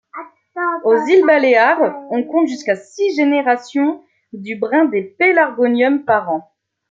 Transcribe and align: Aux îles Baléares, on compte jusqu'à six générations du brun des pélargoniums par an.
Aux 0.83 0.95
îles 0.99 1.27
Baléares, 1.27 1.95
on 2.09 2.23
compte 2.23 2.47
jusqu'à 2.47 2.75
six 2.75 3.15
générations 3.15 4.03
du 4.33 4.55
brun 4.55 4.85
des 4.85 5.03
pélargoniums 5.03 6.05
par 6.05 6.31
an. 6.31 6.51